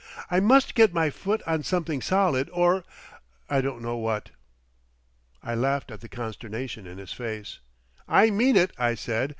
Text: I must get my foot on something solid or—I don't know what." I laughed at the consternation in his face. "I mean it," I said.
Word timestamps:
I 0.31 0.39
must 0.39 0.73
get 0.73 0.95
my 0.95 1.11
foot 1.11 1.43
on 1.45 1.61
something 1.61 2.01
solid 2.01 2.49
or—I 2.53 3.61
don't 3.61 3.83
know 3.83 3.97
what." 3.97 4.31
I 5.43 5.53
laughed 5.53 5.91
at 5.91 6.01
the 6.01 6.09
consternation 6.09 6.87
in 6.87 6.97
his 6.97 7.13
face. 7.13 7.59
"I 8.07 8.31
mean 8.31 8.55
it," 8.55 8.71
I 8.79 8.95
said. 8.95 9.29